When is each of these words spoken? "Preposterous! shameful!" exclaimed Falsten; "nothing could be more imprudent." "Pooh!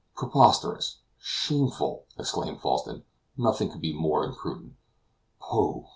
"Preposterous! 0.15 0.97
shameful!" 1.19 2.05
exclaimed 2.17 2.59
Falsten; 2.59 3.03
"nothing 3.37 3.69
could 3.69 3.81
be 3.81 3.93
more 3.93 4.23
imprudent." 4.25 4.73
"Pooh! 5.39 5.85